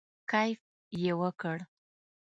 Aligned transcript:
کیف 0.31 0.59
یې 1.01 1.11
وکړ. 1.19 1.57